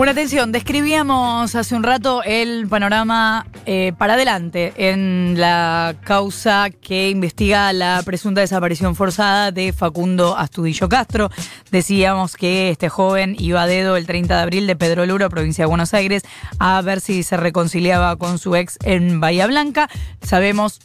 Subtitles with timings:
[0.00, 7.10] Bueno, atención, describíamos hace un rato el panorama eh, para adelante en la causa que
[7.10, 11.28] investiga la presunta desaparición forzada de Facundo Astudillo Castro.
[11.70, 15.64] Decíamos que este joven iba a dedo el 30 de abril de Pedro Luro, provincia
[15.64, 16.22] de Buenos Aires,
[16.58, 19.90] a ver si se reconciliaba con su ex en Bahía Blanca.
[20.22, 20.80] Sabemos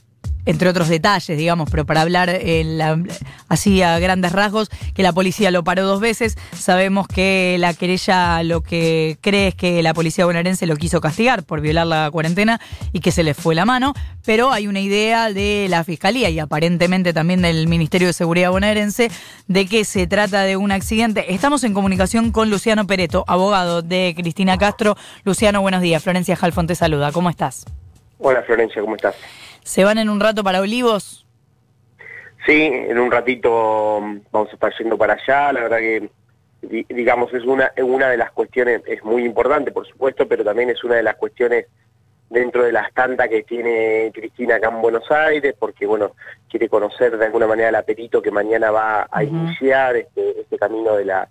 [0.45, 2.39] entre otros detalles, digamos, pero para hablar
[3.47, 6.37] así a grandes rasgos, que la policía lo paró dos veces.
[6.53, 11.43] Sabemos que la querella lo que cree es que la policía bonaerense lo quiso castigar
[11.43, 12.59] por violar la cuarentena
[12.93, 13.93] y que se le fue la mano,
[14.25, 19.09] pero hay una idea de la fiscalía y aparentemente también del Ministerio de Seguridad bonaerense
[19.47, 21.33] de que se trata de un accidente.
[21.33, 24.95] Estamos en comunicación con Luciano Pereto, abogado de Cristina Castro.
[25.23, 26.03] Luciano, buenos días.
[26.03, 27.11] Florencia Jalfón te saluda.
[27.11, 27.65] ¿Cómo estás?
[28.19, 29.15] Hola Florencia, ¿cómo estás?
[29.65, 31.25] ¿Se van en un rato para Olivos?
[32.45, 33.99] Sí, en un ratito
[34.31, 35.51] vamos a estar yendo para allá.
[35.53, 36.09] La verdad que,
[36.61, 40.83] digamos, es una, una de las cuestiones, es muy importante, por supuesto, pero también es
[40.83, 41.65] una de las cuestiones
[42.29, 46.11] dentro de las tantas que tiene Cristina acá en Buenos Aires, porque, bueno,
[46.47, 50.95] quiere conocer de alguna manera el apetito que mañana va a iniciar este, este camino
[50.95, 51.27] de la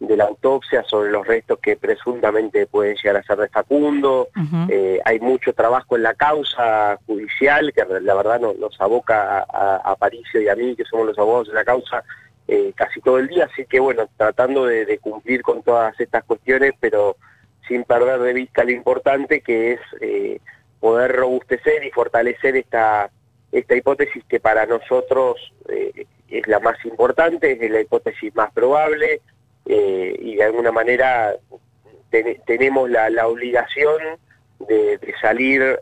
[0.00, 4.28] de la autopsia sobre los restos que presuntamente pueden llegar a ser de Facundo.
[4.68, 9.96] Eh, hay mucho trabajo en la causa judicial que la verdad nos, aboca a, a,
[9.96, 12.02] Paricio y a mí, que somos los abogados de la causa,
[12.48, 13.48] eh, casi todo el día.
[13.50, 17.16] Así que bueno, tratando de, cumplir con todas estas cuestiones, pero
[17.68, 20.40] sin perder de vista lo importante que es eh,
[20.80, 23.10] poder robustecer y fortalecer esta,
[23.52, 25.36] esta hipótesis que para nosotros
[26.28, 29.22] es la más importante, es la hipótesis más probable
[29.66, 31.34] eh, y de alguna manera
[32.46, 33.98] tenemos la, obligación
[34.60, 35.78] de, salir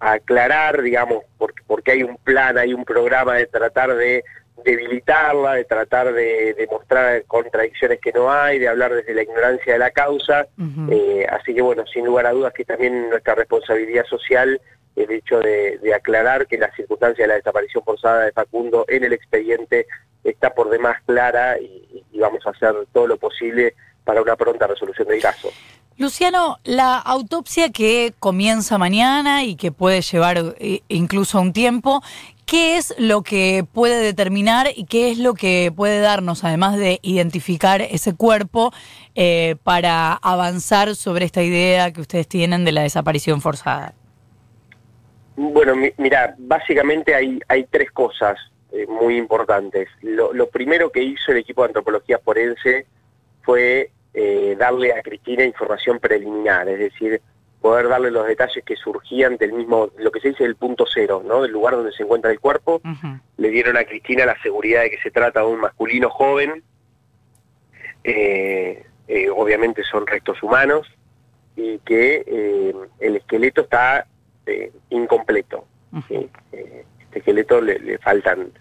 [0.00, 4.24] a aclarar, digamos, porque, porque hay un plan, hay un programa de tratar de
[4.64, 9.78] debilitarla, de tratar de demostrar contradicciones que no hay, de hablar desde la ignorancia de
[9.78, 10.46] la causa.
[10.90, 14.60] Eh, así que bueno, sin lugar a dudas que también nuestra responsabilidad social
[14.96, 19.12] el hecho de, aclarar que la circunstancia de la desaparición forzada de Facundo en el
[19.12, 19.86] expediente
[20.24, 23.74] está por demás clara y, vamos a hacer todo lo posible
[24.04, 25.50] para una pronta resolución del caso.
[25.98, 32.02] Luciano, la autopsia que comienza mañana y que puede llevar eh, incluso un tiempo,
[32.46, 37.00] ¿qué es lo que puede determinar y qué es lo que puede darnos, además de
[37.02, 38.72] identificar ese cuerpo,
[39.16, 43.92] eh, para avanzar sobre esta idea que ustedes tienen de la desaparición forzada?
[45.34, 48.38] Bueno, mira, básicamente hay, hay tres cosas
[48.78, 49.88] eh, muy importantes.
[50.02, 52.86] Lo, primero que hizo el equipo de antropología forense
[53.42, 57.20] fue eh, darle a Cristina información preliminar, es decir,
[57.60, 61.22] poder darle los detalles que surgían del mismo, lo que se dice el punto cero,
[61.26, 61.42] ¿no?
[61.42, 62.80] Del lugar donde se encuentra el cuerpo.
[63.36, 66.62] Le dieron a Cristina la seguridad de que se trata de un masculino joven.
[68.04, 68.84] Eh,
[69.34, 70.86] obviamente son restos humanos
[71.56, 74.06] y que el esqueleto está
[74.90, 75.66] incompleto.
[76.10, 78.52] Eh, este esqueleto le, faltan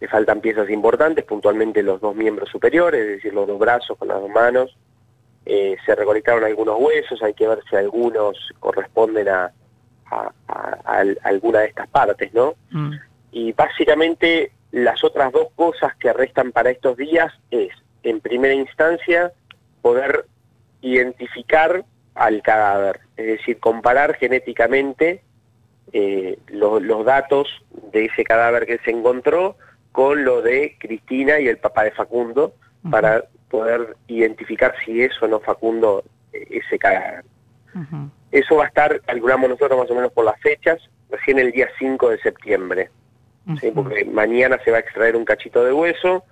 [0.00, 4.08] le faltan piezas importantes, puntualmente los dos miembros superiores, es decir, los dos brazos con
[4.08, 4.76] las dos manos.
[5.46, 9.52] Eh, se recolectaron algunos huesos, hay que ver si algunos corresponden a,
[11.22, 12.54] alguna de estas partes, ¿no?
[12.70, 12.92] Mm.
[13.32, 19.32] Y básicamente las otras dos cosas que restan para estos días es, en primera instancia,
[19.82, 20.26] poder
[20.80, 25.22] identificar al cadáver, es decir, comparar genéticamente
[25.92, 27.48] eh, los datos
[27.92, 29.56] de ese cadáver que se encontró
[29.96, 32.52] con lo de Cristina y el papá de Facundo
[32.90, 37.24] para poder identificar si es o no Facundo eh, ese cadáver.
[38.30, 41.68] Eso va a estar, calculamos nosotros más o menos por las fechas, recién el día
[41.78, 42.90] 5 de septiembre,
[43.74, 46.24] porque mañana se va a extraer un cachito de hueso,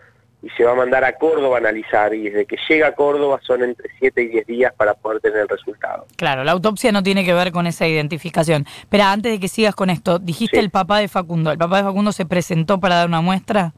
[0.44, 3.40] y se va a mandar a Córdoba a analizar y desde que llega a Córdoba
[3.42, 6.06] son entre 7 y 10 días para poder tener el resultado.
[6.16, 8.66] Claro, la autopsia no tiene que ver con esa identificación.
[8.90, 11.50] Pero antes de que sigas con esto, dijiste el papá de Facundo.
[11.50, 13.72] ¿El papá de Facundo se presentó para dar una muestra?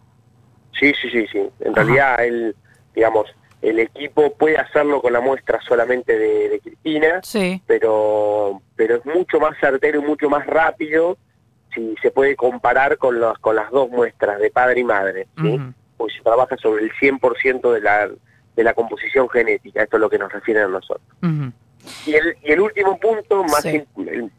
[0.79, 1.49] Sí, sí, sí, sí.
[1.61, 2.57] En realidad él,
[2.97, 3.27] digamos,
[3.63, 7.63] el equipo puede hacerlo con la muestra solamente de, Cristina, sí.
[7.67, 11.17] pero, pero es mucho más certero y mucho más rápido
[11.73, 15.29] si se puede comparar con, los, con las dos muestras de padre y madre.
[15.41, 15.61] ¿sí?
[15.97, 18.09] Pues se trabaja sobre el 100% de la,
[18.57, 21.07] de la composición genética, esto es lo que nos refiere a nosotros.
[22.07, 23.67] y, el, y el último punto, más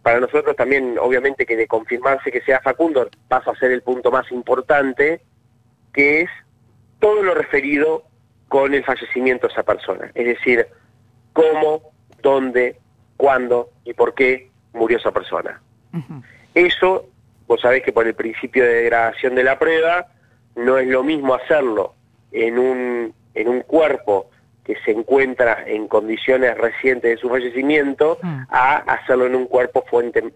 [0.01, 4.11] para nosotros también, obviamente que de confirmarse que sea Facundo, pasa a ser el punto
[4.11, 5.21] más importante,
[5.93, 6.29] que es
[6.99, 8.03] todo lo referido
[8.47, 10.11] con el fallecimiento de esa persona.
[10.13, 10.67] Es decir,
[11.33, 12.79] cómo, dónde,
[13.17, 15.61] cuándo y por qué murió esa persona.
[16.53, 17.07] Eso,
[17.47, 20.07] vos sabés que por el principio de degradación de la prueba,
[20.57, 21.93] no es lo mismo hacerlo
[22.31, 24.29] en un, en un cuerpo
[24.65, 28.41] que se encuentra en condiciones recientes de su fallecimiento mm.
[28.49, 29.85] a hacerlo en un cuerpo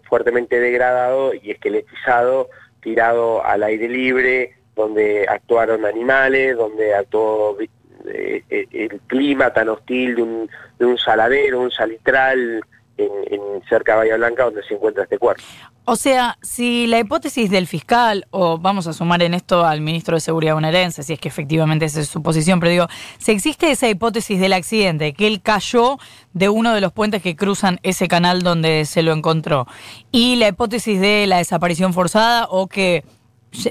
[0.08, 2.48] fuertemente degradado y esqueletizado,
[2.80, 10.14] tirado al aire libre, donde actuaron animales, donde actuó eh, eh, el clima tan hostil
[10.14, 12.64] de un, de un saladero, un salitral
[12.96, 15.42] en, en cerca de Bahía Blanca donde se encuentra este cuerpo.
[15.84, 20.16] O sea, si la hipótesis del fiscal, o vamos a sumar en esto al ministro
[20.16, 22.86] de Seguridad bonaerense, si es que efectivamente esa es su posición, pero digo,
[23.18, 25.98] si existe esa hipótesis del accidente, que él cayó
[26.34, 29.66] de uno de los puentes que cruzan ese canal donde se lo encontró,
[30.12, 33.04] y la hipótesis de la desaparición forzada o que,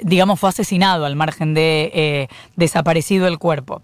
[0.04, 2.28] digamos, fue asesinado al margen de eh,
[2.58, 3.84] desaparecido el cuerpo,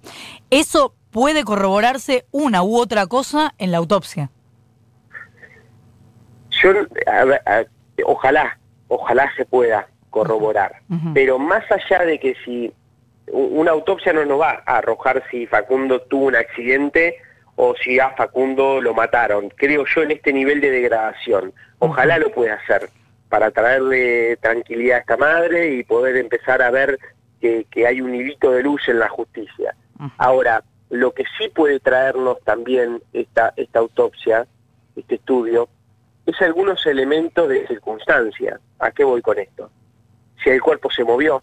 [0.50, 4.32] ¿eso puede corroborarse una u otra cosa en la autopsia?
[6.62, 6.72] Yo,
[8.06, 8.58] ojalá,
[8.88, 10.82] ojalá se pueda corroborar.
[11.14, 12.72] Pero más allá de que si
[13.32, 17.18] una autopsia no nos va a arrojar si Facundo tuvo un accidente
[17.56, 21.54] o si a Facundo lo mataron, creo yo en este nivel de degradación.
[21.80, 22.90] Ojalá lo pueda hacer
[23.30, 26.98] para traerle tranquilidad a esta madre y poder empezar a ver
[27.42, 29.76] que, hay un hilito de luz en la justicia.
[30.18, 34.48] Ahora, lo que sí puede traernos también esta, esta autopsia,
[34.96, 35.68] este estudio,
[36.28, 38.60] es algunos elementos de circunstancia.
[38.80, 39.72] ¿A qué voy con esto?
[40.44, 41.42] Si el cuerpo se movió,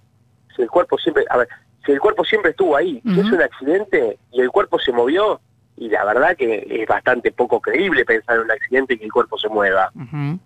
[0.55, 1.49] si el cuerpo siempre, a ver,
[1.85, 5.41] si el cuerpo siempre estuvo ahí, si es un accidente y el cuerpo se movió,
[5.77, 9.13] y la verdad que es bastante poco creíble pensar en un accidente y que el
[9.13, 9.91] cuerpo se mueva,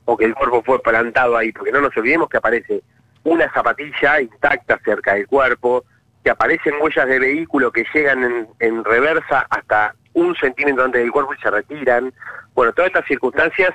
[0.04, 2.82] o que el cuerpo fue plantado ahí, porque no nos olvidemos que aparece
[3.24, 5.84] una zapatilla intacta cerca del cuerpo,
[6.24, 11.12] que aparecen huellas de vehículo que llegan en, en reversa hasta un centímetro antes del
[11.12, 12.12] cuerpo y se retiran.
[12.54, 13.70] Bueno, todas estas circunstancias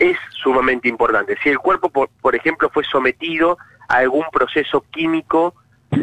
[0.00, 1.36] es sumamente importante.
[1.42, 3.58] Si el cuerpo, por, ejemplo, fue sometido
[3.88, 5.54] a algún proceso químico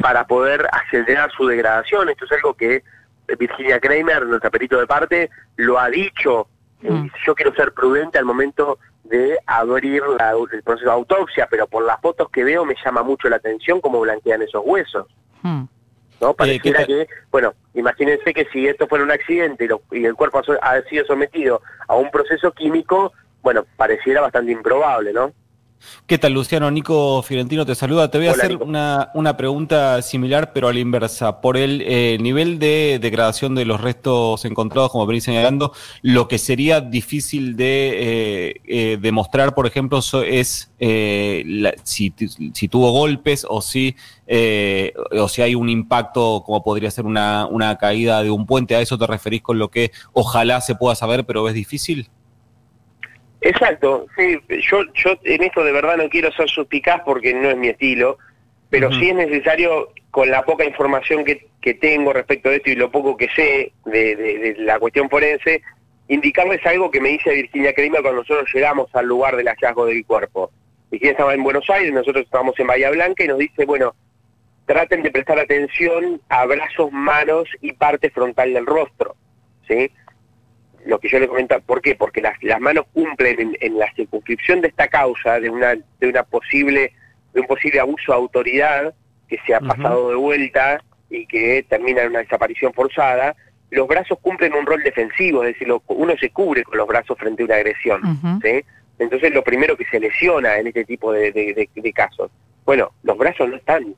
[0.01, 2.83] para poder acelerar su degradación, esto es algo que
[3.39, 6.47] Virginia Kramer, nuestra perito de parte, lo ha dicho.
[6.83, 7.09] Eh, mm.
[7.25, 10.03] Yo quiero ser prudente al momento de abrir
[10.51, 13.81] el proceso de autopsia, pero por las fotos que veo me llama mucho la atención
[13.81, 15.07] cómo blanquean esos huesos.
[15.41, 15.63] Mm.
[16.21, 16.29] ¿no?
[16.29, 20.41] Eh, Pareciera que, bueno, imagínense que si esto fuera un accidente y, y el cuerpo
[20.61, 23.11] ha sido sometido a un proceso químico,
[23.41, 25.33] bueno, pareciera bastante improbable, ¿no?
[26.05, 26.71] ¿Qué tal, Luciano?
[26.71, 28.09] Nico Fiorentino te saluda.
[28.09, 31.41] Te voy a hacer una, una, pregunta similar, pero a la inversa.
[31.41, 36.37] Por el eh, nivel de degradación de los restos encontrados, como venís señalando, lo que
[36.37, 40.71] sería difícil de eh, eh, demostrar, por ejemplo, es
[41.83, 42.13] si,
[42.53, 43.95] si, tuvo golpes o si,
[44.27, 48.75] o si hay un impacto, como podría ser una, una caída de un puente.
[48.75, 52.09] ¿A eso te referís con lo que ojalá se pueda saber, pero es difícil?
[53.41, 54.39] Exacto, sí,
[54.69, 58.17] yo, yo en esto de verdad no quiero ser suspicaz porque no es mi estilo,
[58.69, 62.75] pero sí es necesario, con la poca información que, que, tengo respecto de esto y
[62.75, 65.61] lo poco que sé de, de, la cuestión forense,
[66.07, 70.05] indicarles algo que me dice Virginia Crema cuando nosotros llegamos al lugar del hallazgo del
[70.05, 70.51] cuerpo.
[70.89, 73.93] Virginia estaba en Buenos Aires, nosotros estábamos en Bahía Blanca y nos dice, bueno,
[74.65, 79.15] traten de prestar atención a brazos, manos y parte frontal del rostro,
[79.67, 79.91] ¿sí?
[80.87, 81.95] Lo que yo le comento, ¿por qué?
[81.95, 86.23] Porque las, las manos cumplen en, la circunscripción de esta causa, de una, de una
[86.23, 86.93] posible,
[87.33, 88.93] de un posible abuso de autoridad
[89.27, 93.35] que se ha pasado de vuelta y que termina en una desaparición forzada,
[93.69, 97.43] los brazos cumplen un rol defensivo, es decir, uno se cubre con los brazos frente
[97.43, 98.01] a una agresión.
[98.99, 102.31] Entonces lo primero que se lesiona en este tipo de, de, casos,
[102.65, 103.94] bueno, los brazos no están.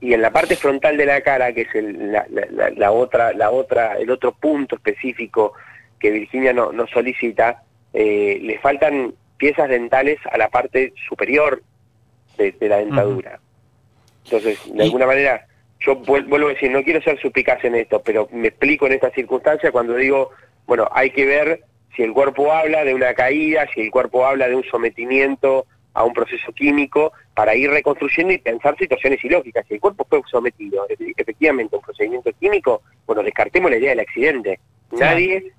[0.00, 3.32] Y en la parte frontal de la cara, que es el, la, la, la, otra,
[3.32, 5.54] la otra, el otro punto específico
[5.98, 7.62] que Virginia no, no solicita,
[7.92, 11.62] eh, le faltan piezas dentales a la parte superior
[12.36, 13.40] de, la dentadura.
[14.24, 15.46] Entonces, de alguna manera,
[15.80, 19.10] yo vuelvo a decir, no quiero ser suspicaz en esto, pero me explico en esta
[19.10, 20.30] circunstancia cuando digo,
[20.66, 21.62] bueno, hay que ver
[21.94, 26.04] si el cuerpo habla de una caída, si el cuerpo habla de un sometimiento a
[26.04, 29.64] un proceso químico para ir reconstruyendo y pensar situaciones ilógicas.
[29.66, 30.86] Si el cuerpo fue sometido
[31.16, 34.60] efectivamente a un procedimiento químico, bueno, descartemos la idea del accidente.
[34.92, 35.52] Nadie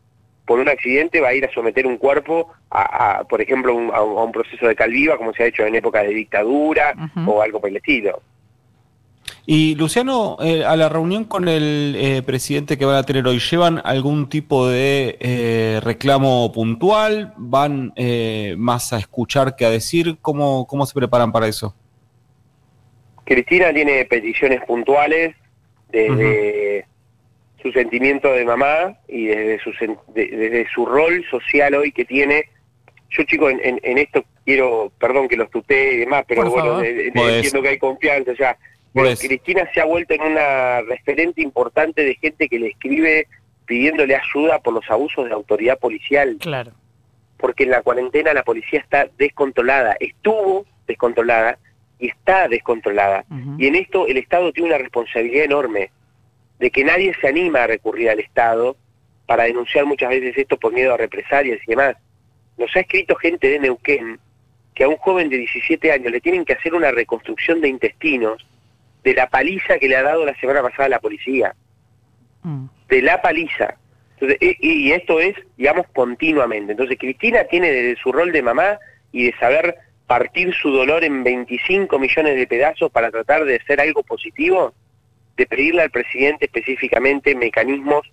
[0.46, 4.32] por un accidente va a ir a someter un cuerpo a, por ejemplo, a, un,
[4.32, 6.94] proceso de calviva, como se ha hecho en épocas de dictadura
[7.26, 8.22] o algo por el estilo.
[9.50, 13.40] Y Luciano, eh, a la reunión con el eh, presidente que van a tener hoy,
[13.40, 17.34] ¿llevan algún tipo de eh, reclamo puntual?
[17.38, 17.94] ¿Van
[18.58, 20.18] más a escuchar que a decir?
[20.22, 21.74] ¿Cómo, ¿Cómo se preparan para eso?
[23.24, 25.34] Cristina tiene peticiones puntuales
[25.94, 26.86] desde
[27.62, 29.72] su sentimiento de mamá y desde su,
[30.14, 32.50] desde su rol social hoy que tiene.
[33.12, 37.62] Yo, chicos, en, en, esto quiero, perdón que los tutee y demás, pero bueno, entiendo
[37.62, 38.58] que hay confianza ya.
[39.04, 43.28] Cristina se ha vuelto en una referente importante de gente que le escribe
[43.66, 46.38] pidiéndole ayuda por los abusos de autoridad policial.
[46.40, 46.72] Claro.
[47.38, 51.60] Porque en la cuarentena la policía está descontrolada, estuvo descontrolada
[52.00, 53.26] y está descontrolada.
[53.58, 55.92] Y en esto el Estado tiene una responsabilidad enorme
[56.60, 58.76] de que nadie se anima a recurrir al Estado
[59.26, 61.96] para denunciar muchas veces esto por miedo a represalias y demás.
[62.58, 64.20] Nos ha escrito gente de Neuquén
[64.74, 68.46] que a un joven de 17 años le tienen que hacer una reconstrucción de intestinos
[69.08, 71.56] de la paliza que le ha dado la semana pasada la policía.
[72.44, 72.66] Mm.
[72.90, 73.76] De la paliza.
[74.20, 76.74] y, esto es, digamos, continuamente.
[76.74, 78.80] Entonces, Cristina tiene desde su rol de mamá
[79.14, 83.80] y de saber partir su dolor en 25 millones de pedazos para tratar de hacer
[83.80, 84.74] algo positivo,
[85.38, 88.12] de pedirle al presidente específicamente mecanismos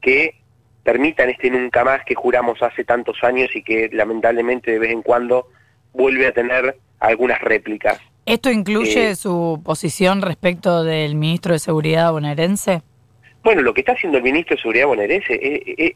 [0.00, 0.36] que
[0.84, 5.02] permitan este nunca más que juramos hace tantos años y que lamentablemente de vez en
[5.02, 5.48] cuando
[5.92, 7.98] vuelve a tener algunas réplicas.
[8.24, 12.82] ¿Esto incluye eh, su posición respecto del ministro de Seguridad bonaerense?
[13.42, 15.40] Bueno, lo que está haciendo el ministro de Seguridad bonaerense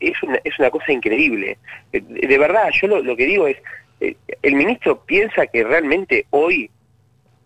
[0.01, 1.59] es, una, es una cosa increíble.
[1.93, 3.57] Eh, de verdad, yo lo, que digo es,
[4.01, 6.69] eh, el ministro piensa que realmente hoy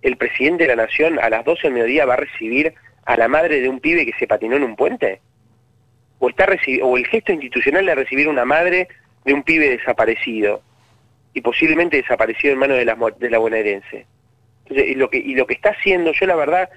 [0.00, 2.72] el presidente de la Nación a las 12 del mediodía va a recibir
[3.04, 5.20] a la madre de un pibe que se patinó en un puente?
[6.18, 6.46] ¿O, está
[6.82, 8.88] o el gesto institucional de recibir una madre
[9.24, 10.62] de un pibe desaparecido
[11.34, 14.06] y posiblemente desaparecido en manos de la, de la bonaerense?
[14.70, 16.70] Y lo que, y lo que está haciendo, yo la verdad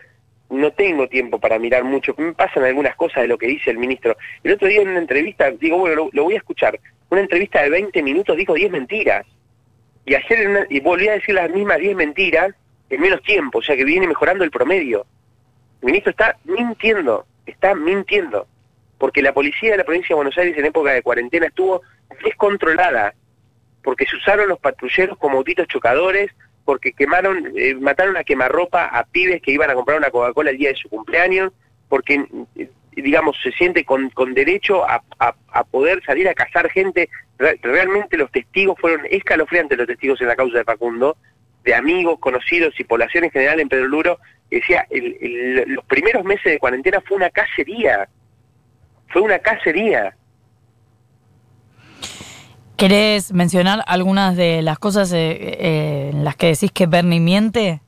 [0.50, 3.78] no tengo tiempo para mirar mucho, me pasan algunas cosas de lo que dice el
[3.78, 4.16] ministro.
[4.44, 7.70] El otro día en una entrevista, digo, bueno, lo, voy a escuchar, una entrevista de
[7.70, 9.26] 20 minutos dijo 10 mentiras.
[10.06, 12.54] Y ayer y volví a decir las mismas 10 mentiras
[12.90, 15.06] en menos tiempo, o sea que viene mejorando el promedio.
[15.82, 18.48] El ministro está mintiendo, está mintiendo,
[18.98, 21.82] porque la policía de la provincia de Buenos Aires en época de cuarentena estuvo
[22.24, 23.14] descontrolada,
[23.82, 26.32] porque se usaron los patrulleros como autitos chocadores,
[26.66, 30.58] porque quemaron, eh, mataron a quemarropa a pibes que iban a comprar una Coca-Cola el
[30.58, 31.52] día de su cumpleaños,
[31.90, 35.04] porque, eh, digamos, se siente con, derecho a,
[35.72, 37.10] poder salir a cazar gente.
[37.38, 41.18] Realmente los testigos fueron escalofriantes los testigos en la causa de Facundo,
[41.64, 44.20] de amigos, conocidos y población en general en Pedro Luro.
[44.50, 48.08] Decía, los primeros meses de cuarentena fue una cacería,
[49.10, 50.16] fue una cacería.
[52.78, 57.82] ¿Querés mencionar algunas de las cosas eh, eh, en las que decís que Bernie miente?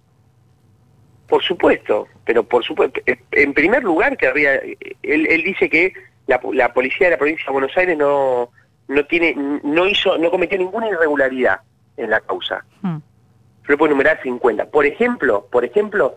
[1.28, 3.02] Por supuesto, pero por supuesto,
[3.32, 4.60] en primer lugar que había,
[5.02, 5.94] él, dice que
[6.28, 6.40] la,
[6.72, 8.50] policía de la provincia de Buenos Aires no
[8.88, 11.62] no tiene no hizo no cometió ninguna irregularidad
[11.98, 12.64] en la causa.
[12.84, 14.70] Yo le puedo enumerar 50.
[14.70, 16.16] Por ejemplo, por ejemplo,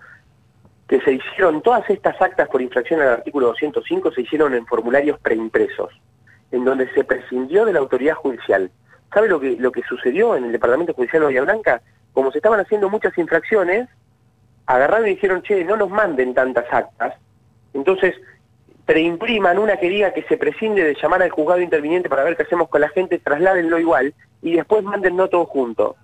[0.87, 5.19] que se hicieron todas estas actas por infracción al artículo 205 se hicieron en formularios
[5.21, 5.91] preimpresos
[6.51, 8.71] en donde se prescindió de la autoridad judicial.
[9.13, 11.83] ¿Sabe lo que, lo que sucedió en el Departamento Judicial de Bahía Blanca?
[12.13, 13.89] Como se estaban haciendo muchas infracciones,
[14.67, 17.15] agarraron y dijeron, che, no nos manden tantas actas.
[17.73, 18.15] Entonces,
[18.85, 22.43] preimpriman una que diga que se prescinde de llamar al juzgado interviniente para ver qué
[22.43, 25.97] hacemos con la gente, trasládenlo igual, y después mándenlo todo junto.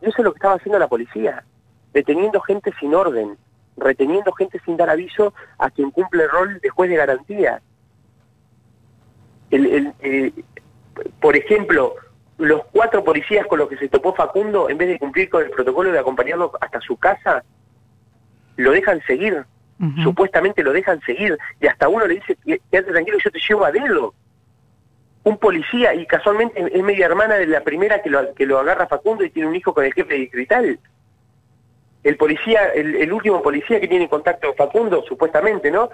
[0.00, 1.44] Y eso es lo que estaba haciendo la policía,
[1.92, 3.36] deteniendo gente sin orden,
[3.76, 7.62] reteniendo gente sin dar aviso a quien cumple el rol de juez de garantía
[9.50, 10.32] el, eh,
[11.20, 11.94] por ejemplo,
[12.38, 15.50] los cuatro policías con los que se topó Facundo, en vez de cumplir con el
[15.50, 17.42] protocolo de acompañarlo hasta su casa,
[18.56, 19.44] lo dejan seguir.
[20.02, 21.38] Supuestamente lo dejan seguir.
[21.60, 24.12] Y hasta uno le dice, quédate tranquilo, yo te llevo a dedo.
[25.22, 28.88] Un policía, y casualmente es media hermana de la primera que lo, que lo agarra
[28.88, 30.80] Facundo y tiene un hijo con el jefe distrital.
[32.02, 35.90] El policía, el, último policía que tiene contacto con Facundo, supuestamente, ¿no?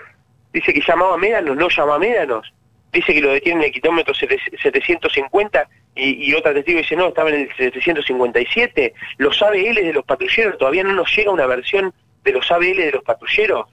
[0.53, 2.55] Dice que llamaba a Médanos, no llama a Médanos
[2.95, 7.31] dice que lo detienen en el kilómetro 750 y, y otra testigo dice no, estaba
[7.31, 8.95] en el 757.
[9.19, 12.93] Los ABL de los patrulleros, todavía no nos llega una versión de los ABL de
[12.93, 13.67] los patrulleros.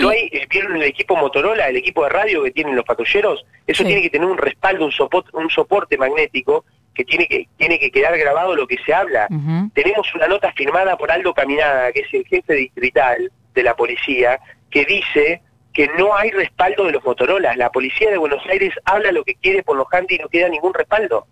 [0.00, 3.46] No hay, eh, vieron el equipo Motorola, el equipo de radio que tienen los patrulleros,
[3.66, 7.78] eso tiene que tener un respaldo, un soporte, un soporte magnético que tiene que tiene
[7.78, 9.28] que quedar grabado lo que se habla.
[9.74, 14.38] Tenemos una nota firmada por Aldo Caminada, que es el jefe distrital de la policía,
[14.70, 15.42] que dice
[15.76, 17.54] que no hay respaldo de los Motorola.
[17.54, 20.48] La policía de Buenos Aires habla lo que quiere por los handy y no queda
[20.48, 21.26] ningún respaldo.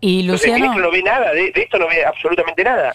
[0.00, 0.78] Y Luciano...
[0.78, 2.94] no ve nada, de, esto no ve absolutamente nada.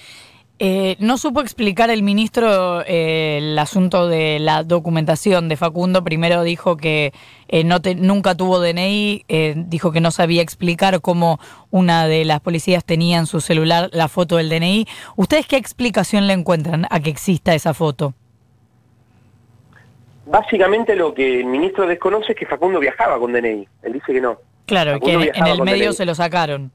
[0.59, 6.01] Eh, no supo explicar el ministro eh, el asunto de la documentación de Facundo.
[6.01, 7.11] Primero dijo que
[7.49, 9.25] eh, no nunca tuvo DNI,
[9.55, 11.39] dijo que no sabía explicar cómo
[11.71, 14.87] una de las policías tenía en su celular la foto del DNI.
[15.17, 18.13] ¿Ustedes qué explicación le encuentran a que exista esa foto?
[20.27, 23.67] Básicamente lo que el ministro desconoce es que Facundo viajaba con DNI.
[23.83, 24.37] Él dice que no.
[24.65, 26.71] Claro, que en, el medio se lo sacaron.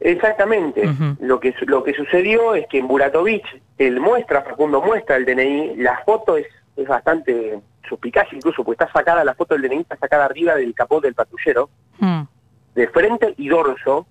[0.00, 0.88] Exactamente.
[1.20, 3.44] lo, que, lo que sucedió es que en Buratovich,
[3.78, 8.92] él muestra, Facundo muestra el DNI, la foto es, es bastante suspicaz incluso, porque está
[8.92, 12.22] sacada, la foto del DNI está sacada arriba del capó del patrullero, mm.
[12.74, 14.06] de frente y dorso,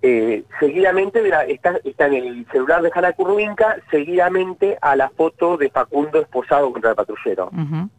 [0.00, 5.70] eh, seguidamente está, está, en el celular de Jana Curruinca, seguidamente a la foto de
[5.70, 7.50] Facundo esposado contra el patrullero.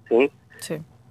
[0.07, 0.31] ¿sí?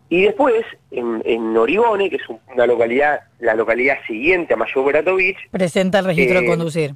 [0.09, 2.23] Y después, en, en, Origone, que es
[2.55, 5.37] una localidad, la localidad siguiente a Mayor Beratovich...
[5.51, 6.95] Presenta el registro de eh, conducir.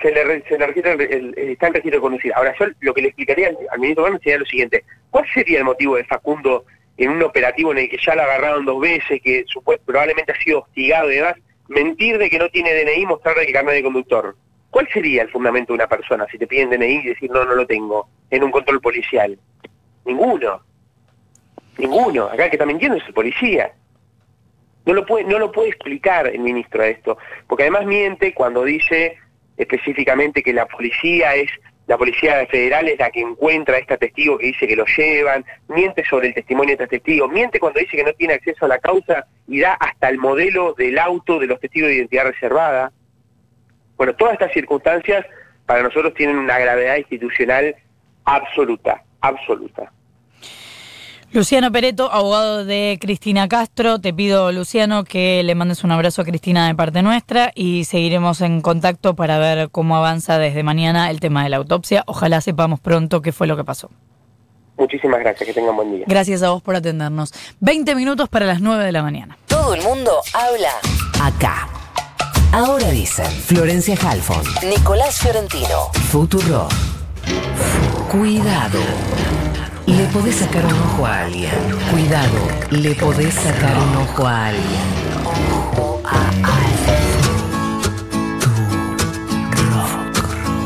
[0.00, 2.32] Se le, se le registra el, está en registro de conducir.
[2.34, 4.84] Ahora, yo lo que le explicaría al, ministro Gano sería lo siguiente.
[5.10, 6.64] ¿Cuál sería el motivo de Facundo
[6.96, 9.44] en un operativo en el que ya lo agarraron dos veces, que
[9.84, 11.34] probablemente ha sido hostigado y demás,
[11.68, 14.36] mentir de que no tiene DNI mostrarle que carne de conductor?
[14.70, 17.54] ¿Cuál sería el fundamento de una persona si te piden DNI y decir no, no
[17.54, 19.38] lo tengo en un control policial?
[20.04, 20.60] Ninguno.
[21.78, 22.26] Ninguno.
[22.26, 23.72] Acá el que está mintiendo es el policía.
[24.84, 27.18] No lo puede, no lo puede explicar el ministro a esto,
[27.48, 29.18] porque además miente cuando dice
[29.56, 31.50] específicamente que la policía es
[31.86, 35.44] la policía federal es la que encuentra a este testigo que dice que lo llevan,
[35.68, 38.68] miente sobre el testimonio de este testigo, miente cuando dice que no tiene acceso a
[38.68, 42.92] la causa y da hasta el modelo del auto de los testigos de identidad reservada.
[43.96, 45.24] Bueno, todas estas circunstancias
[45.64, 47.76] para nosotros tienen una gravedad institucional
[48.24, 49.92] absoluta, absoluta.
[51.32, 54.00] Luciano Pereto, abogado de Cristina Castro.
[54.00, 58.40] Te pido, Luciano, que le mandes un abrazo a Cristina de parte nuestra y seguiremos
[58.40, 62.04] en contacto para ver cómo avanza desde mañana el tema de la autopsia.
[62.06, 63.90] Ojalá sepamos pronto qué fue lo que pasó.
[64.78, 66.04] Muchísimas gracias, que tengan buen día.
[66.06, 67.32] Gracias a vos por atendernos.
[67.60, 69.36] 20 minutos para las 9 de la mañana.
[69.46, 70.72] Todo el mundo habla
[71.22, 71.68] acá.
[72.52, 76.68] Ahora dicen Florencia Halfon, Nicolás Fiorentino, Futuro.
[78.10, 78.78] Cuidado.
[80.16, 81.50] Le podés sacar un ojo a alguien.
[81.90, 85.15] Cuidado, le podés sacar un ojo a alguien.